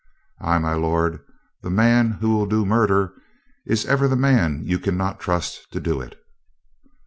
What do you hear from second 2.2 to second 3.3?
who will do murder